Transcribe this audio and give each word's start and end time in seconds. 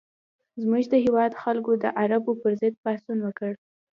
زموږ 0.61 0.83
د 0.89 0.95
هېواد 1.05 1.31
خلکو 1.43 1.71
د 1.83 1.85
عربو 1.99 2.31
پر 2.41 2.51
ضد 2.61 2.73
پاڅون 2.83 3.17
وکړ. 3.23 3.51